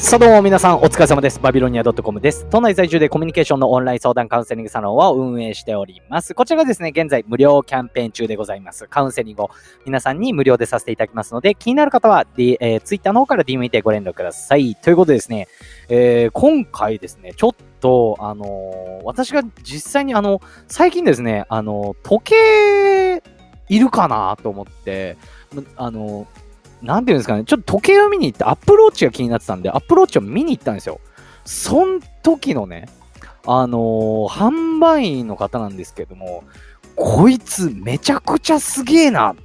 [0.00, 1.40] さあどうも皆さんお疲れ様です。
[1.40, 2.46] バビロニア .com です。
[2.50, 6.34] 都内在住でコミュニケーションのオンライン相談カウンセリングサロンを運営しております。
[6.34, 8.86] こちらがですね、現在無料キャンペーン中でございます。
[8.86, 9.50] カウンセリングを
[9.84, 14.76] 皆さんに無料でさせていただきますので、気になる方は、D えー、Twitter の方から DM にてご連絡ください。
[14.76, 15.48] ということでですね、
[15.88, 23.22] えー、今回ですね、ちょっと、あのー、私が実際にあの、最近ですね、あの、時計
[23.68, 25.16] いるかなと思って、
[25.76, 26.28] あの、
[26.82, 31.00] なんていうんですかね、ちょっと時計を見に行って、アップローチが気になってたんで、アップローチを見に行ったんですよ。
[31.44, 32.88] そん時のね、
[33.46, 36.44] あのー、販売員の方なんですけども、
[36.94, 39.36] こいつめちゃくちゃすげえなっ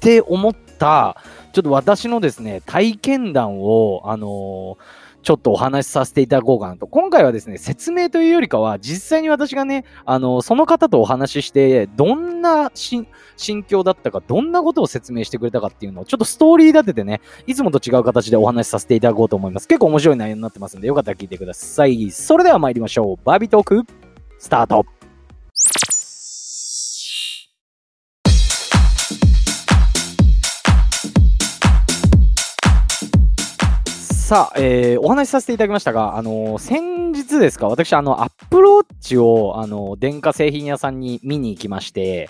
[0.00, 1.16] て思った、
[1.52, 6.86] ちょっと私のですね、体験談を、あのーちょっとお話しさせていただこうかなと。
[6.86, 13.08] 今回はですね、説明というよりかは、実際に私がね、あの、その方とお話しして、どんな心
[13.66, 19.66] 境だったか、どんなことを説明してくれたかっていうのを、ちょっとストーリー立ててね、いつもと違う形でお話しさせていただこうと思います。
[19.66, 22.08] 結構面白い内容になってますんで、よかったら聞いてください。
[22.12, 23.24] それでは参りましょう。
[23.24, 23.82] バービートーク、
[24.38, 24.86] スタート
[34.26, 42.28] さあ、えー、お話しさせていただきましたが、あのー、先日ですか、私、あの、アップローチを、あのー、電化製品屋さんに見に行きまして、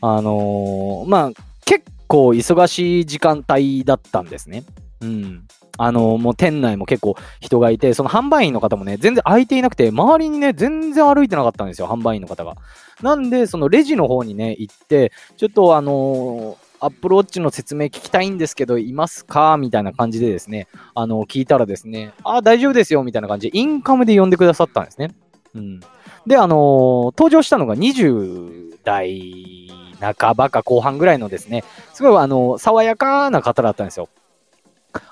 [0.00, 4.62] あのまあ、結構忙しい時間帯だったんですね。
[5.00, 5.42] うん。
[5.78, 12.54] あのもう店内も結構人がいて、その販売員の方もね、全然空いていなくて、周りにね、全然歩いてなかったんですよ、販売員の方が。
[13.02, 19.56] なんで、そのレジの方にね、行って、ちょっとあのアップローチの説明聞きたいんですけど、いますか？
[19.56, 20.66] みたいな感じでですね、
[20.96, 25.14] あの、聞いたらですね、あ、大丈夫ですよみたいな感じで、インカムで呼んでくださったんですね。
[25.54, 25.80] うん。
[26.26, 31.62] で、あのー、登場したのが20代半ばか後半ぐらいのですね、
[31.94, 34.08] すごい、あのー、爽やかな方だったんですよ。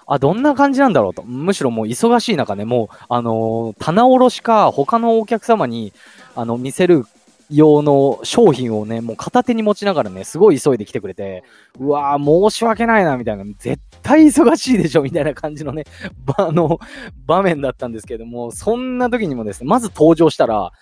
[0.06, 1.22] あ、どんな感じなんだろうと。
[1.22, 5.92] むしろもう忙しい中ね、もう、あのー、棚卸しか他のお客様に、
[6.34, 7.06] あの、見せる
[7.50, 11.42] 用の商品をね、もう片手に持ちながらね、すごい急いで来てくれて、
[11.78, 15.84] うわぁ、申し訳ないな、みたいな、絶対忙しいでしょ、みたいな感じのね、
[16.38, 16.78] あの、
[17.26, 20.72] 場面だったんですけども、そんな時にもですね、まず登場したら、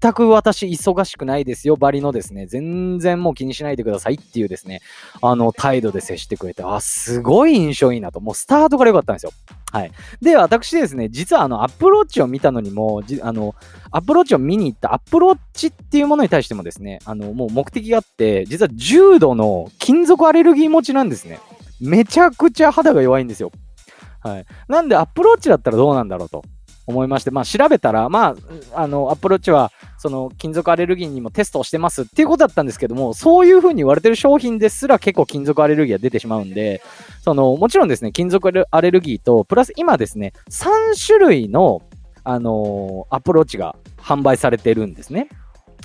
[0.00, 4.80] 全く私忙しくないですよ、バリのですね、全然もう気にしないでくださいっていうですね、
[5.20, 9.32] あの、態度で接してくれて、あ、すごい印象いいなと、もうスタートから良かったんですよ。
[9.72, 9.92] はい。
[10.20, 13.54] で、私ですね、実はあの、アップローチを見たのにも、あの、
[13.92, 21.38] アップローチを見に行ったアップローチっていうものに対してもですね、あの、もう目的があって、実は重度の金属アレルギー持ちなんですね。
[21.80, 23.52] めちゃくちゃ肌が弱いんですよ。
[24.22, 24.46] はい。
[24.68, 26.42] なんで、アップローチだったらどうなんだろうと。
[26.90, 28.36] 思いまして、まあ、調べたら、ま
[28.74, 36.82] あ、あの、アプローチは、その、金属アレルギーにもテストをしてますっていうことだったんですけども、そういうふうに言われてる商品ですら結構金属アレルギーが出てしまうんで、
[37.22, 41.82] その、もちろんですね、金属アレルギーと、プラス今ですね、3種類の、
[42.24, 45.28] あのー、アプローチが販売されてるんですね。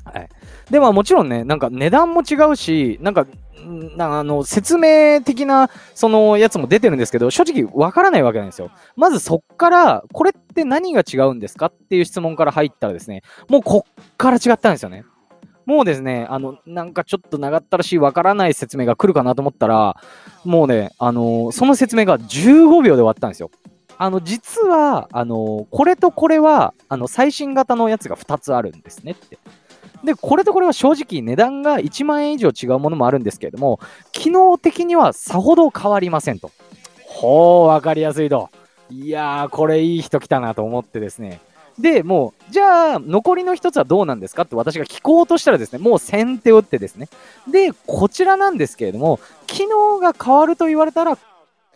[0.05, 0.29] はい。
[0.69, 3.27] で、まあもちろんね、なんか値段も違うし、なんか
[3.66, 8.71] なあの、説明的な、そのやつも出てるんですけど、正直わからないわけなんですよ。
[8.95, 15.05] まずそっから、これって何が違うんですかっていう質問から入ったらですね、もうこっから違ったんですよね。
[15.65, 19.97] もうですね、あの、なんかちょっと長ったらしいわからない説明が来るかなと思ったら、
[20.44, 23.49] もうね、あのその説明が15秒で終わったんですよ。
[23.97, 29.39] あの、実は、あのこれとこれは、あの、最新型のやつが2つあるんですねって。
[30.05, 33.79] で、これとこれは正直値段が1万円以上違うものもあるんですけれども、
[34.11, 36.51] 機能的にはさほど変わりませんと。
[37.07, 38.49] ほう、わかりやすいと。
[38.89, 41.41] いやー、これいい人来たなと思ってですね。
[41.79, 47.09] で、もう、じゃあ、残りの一つはどうなんですかって私が聞こうとしたらですね、もう先手を打ってですね。
[47.51, 51.17] で、こちらなんですけれども、機能が変わると言われたら、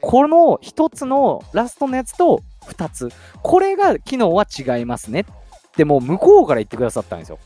[0.02, 3.10] この一つのラストのやつと二つ。
[3.42, 7.40] これが機能は違いますねってもう向こうから言ってくださったんですよ。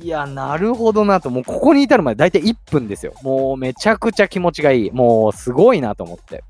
[0.00, 1.30] いや、なるほどなと。
[1.30, 3.14] もうここに至るまで大体1分ですよ。
[3.22, 4.90] もうめちゃくちゃ気持ちがいい。
[4.90, 6.44] もうすごいなと思って。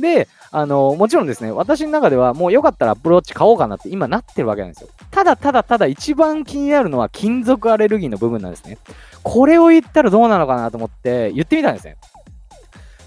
[0.00, 4.88] で、あの、もちろんですね、私の中ではもうよかったらアプローチ買おうかなって今なってるわけなんですよ。
[5.10, 8.78] ただただただ一番気になるのは金属アレルギーの部分なんですね。
[9.22, 11.96] これを言ったらどうなのかなと思って言ってみたんですね。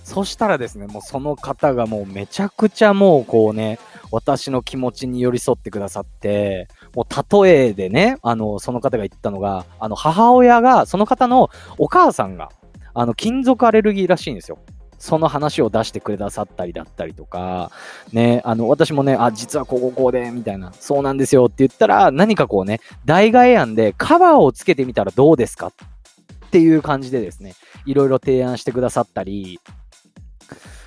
[0.04, 3.80] そしたらですね、もうその方がもうめちゃくちゃもうこうね、
[4.12, 12.50] 私の気持ちに寄り添ってくださって、もう例えでね、あの、その方が言ったのが、あの、母親が、その方のお母さんが、
[12.94, 14.58] あの、金属アレルギーらしいんですよ。
[14.98, 17.70] その話を出してくださったりだったりとか、
[18.14, 25.72] ね、あの、私もね、あ、実はこここうで、みたいな、そうなんですよって言ったら、何かこうね、代替案でカバーをつけてみたらどうですかっ
[26.50, 27.54] ていう感じでですね、
[27.86, 29.60] いろいろ提案してくださったり、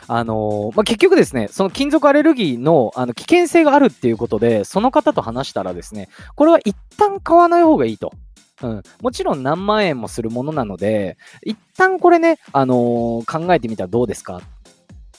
[0.08, 8.12] あのー、まあ、結局ですね、その金属アレルギーのあの危険性があるっていうことで、その方と話したらですね、これは一旦買わない方がいいと。
[8.60, 14.40] うん、もちろん何万円もするものなので、一旦これね、あのー、考えてみたらどうですかっ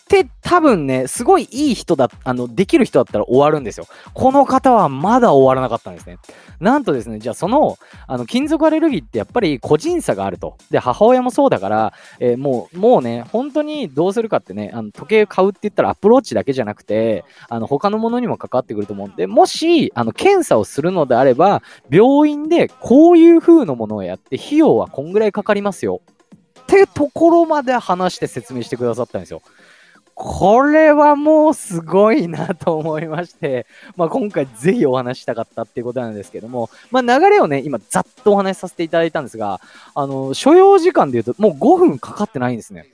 [0.10, 3.86] って多分ね、すごいいい人だ、あの、できる人だったら終わるんですよ。
[4.16, 6.18] この方はまだ終わらなかったんですね。
[6.60, 7.78] なんとですね、じゃあその、
[8.08, 10.58] あの、金属アレルギーってやっぱり個人差があると。
[10.72, 26.02] で、母親もそうだから、えー、もう、もうね、本当にどうするかってね、あの、時計買うって言ったらアプローチだけじゃなくて、あの、他のものにも関わってくると思うんで、もし、あの、検査をするのであれば、病院でこういう風のものをやって、費用はこんぐらいかかりますよ。
[26.62, 29.42] ってところまで話して説明してくださったんですよ。
[30.22, 39.62] これはもうすごいなと思いまして、 まあ、今回ぜひお話したかったっていうことなんですけども、まあ、流れをね、今ざっとお話しさせていただいたんですが、
[39.96, 42.88] あの、所要時間で言うともう5分かかってないんですね。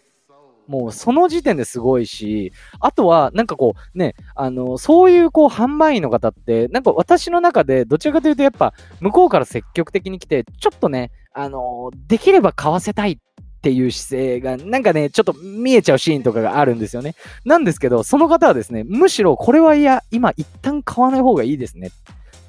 [0.68, 13.20] もうその時点ですごいし、あとはなんかこうね、あの、そういうこう販売員の方って、なんか私の中でどちらかというとやっぱ向こうから積極的に来て、ちょっとね、あの、できれば買わせたい
[13.66, 17.16] っていう姿勢が、なんかね、ちょっと見えちゃうシーンとかがあるんですよね。
[17.46, 21.92] なんですけど、その方はですね、むしろこれはいや、今一旦買わない方がいいですねっ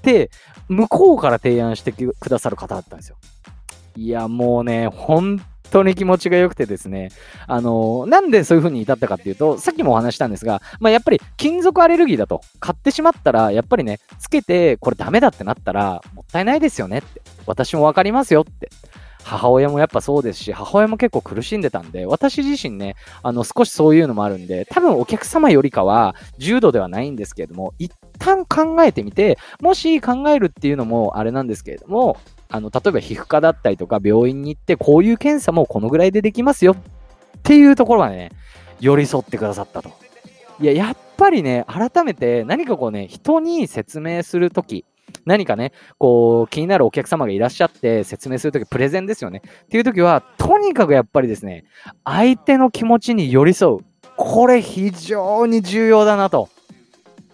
[0.03, 0.31] て、
[0.69, 3.17] 向こうから提案してくださる方だったんですよ。
[3.97, 5.41] いや、もうね、本
[5.71, 7.09] 当に気持ちが良くてですね、
[7.47, 17.23] あの、なんでそういう風に至ったかっていうと、さっきもお話したんですが、まあ、やっぱり金属アレルギーだと、買ってしまったら、やっぱりね、つけてこれダメだってなったら、もったいないですよねって。
[17.47, 18.69] 私もわかりますよって。
[19.27, 22.95] 母親もやっぱそうですし、母親も結構苦しんでたんで、私自身ね、
[23.25, 32.19] あの、少しそういうのもあるんで、多分お客様よりかは重度ではないんですけれども、一旦考えてみて、もし考えるっていうのもあれなんですけれども、
[32.49, 36.77] あの、例えば皮膚科だったりとか病院に行って、こういう検査もこのぐらいでできますよっ
[37.43, 38.31] ていうところはね、
[38.79, 39.91] 寄り添ってくださったと。
[40.61, 44.85] いや、やっぱりね、改めて何かこうね、人に説明するとき、
[45.25, 49.43] 何かね、こう、気になるお客様がいらっしゃって説明するとき、プレゼンですよね。
[49.65, 51.65] っていうときは、とにかくやっぱりですね、
[52.05, 53.85] 相手の気持ちに寄り添う。
[54.17, 56.49] これ非常に重要だなと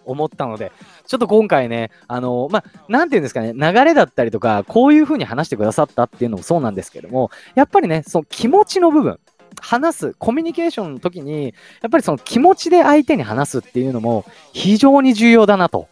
[0.05, 0.73] 思ったので、
[1.07, 9.19] ちょっと今回ね、あのまあ、なんていうんですかね、流れだったりとか、こういう風に話してくださったっていうのもそうなんですけども、やっぱりね、その気持ちの部分、
[9.61, 15.89] 話す、コミュニケーションの時に、やっぱりその気持ちで相手に話すっていうのも非常に重要だなと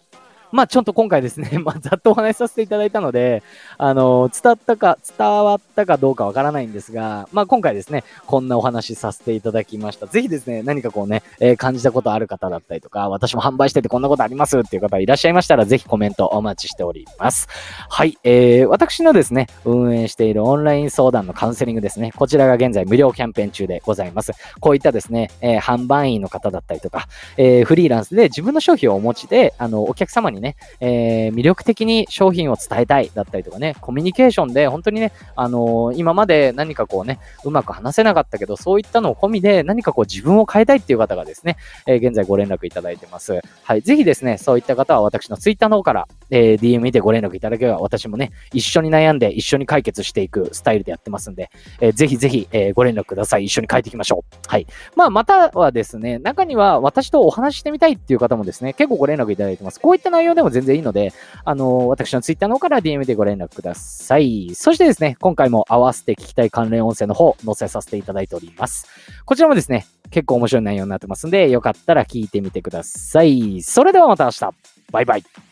[0.53, 3.43] まあちょっと今回ですね、 まあざっとお話しさせていただいたので、
[3.79, 10.07] あの、伝ったか、伝わったかどうかわからないんですが、まあ今回ですね、こんなお話しさせていただきました。
[10.07, 17.49] ぜひですね、何かこうね、えー、感じたことある方だったりとか、私も販売しててこんなことありますっていう方いらっしゃいましたら、ぜひコメントお待ちしております。
[17.89, 24.33] はい、えー、私のですね、運営しているオンライン相談のカウンセリングですね、こちらが現在無料キャンペーン中でございます。
[24.61, 27.07] こういったですね、えー、販売員の方だったりとか、
[27.37, 41.57] えー、フリーランスで自分の商品をお持ちで、あの、お客様にね、えーえー、魅力的に商品を伝えたいだったりとかね、コミュニケーションで本当にね、あのー、今まで何かこうね、うまく話せなかったけど、そういったのを込みで何かこう自分を変えたいっていう方がですね、
[41.87, 43.41] えー、現在ご連絡いただいてます。
[43.63, 43.83] はい。
[43.83, 51.51] ぜひですね、そういった方は私の Twitter の方から、えー DM でご連絡いただければ、私もね、一緒に悩んで一緒に解決していくスタイルでやってますんで、
[51.81, 53.45] えぜひぜひ、えご連絡ください。
[53.45, 54.37] 一緒に変えていきましょう。
[54.47, 54.67] はい。
[54.97, 59.81] まあ、またはですね、中には私とお話してみたいっていう方もですね、結構ご連絡いただいてます。
[59.81, 61.13] こういった内容でも全然いいので、
[61.45, 64.51] あの私のツイッターの方から DM でご連絡ください。
[64.55, 68.87] そしてですね、今回も合わせて聞きたい関連音声の方、載せさせていただいております。
[69.25, 73.63] こちらもですね、結構面白い内容になってますんで、よかったら聞いてみてください。
[73.63, 74.51] それではまた明日。
[74.93, 75.50] バイバイ。